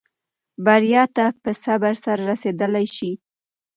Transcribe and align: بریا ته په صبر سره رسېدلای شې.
بریا 0.65 1.03
ته 1.15 1.25
په 1.43 1.51
صبر 1.63 1.93
سره 2.03 2.21
رسېدلای 2.31 2.85
شې. 2.95 3.11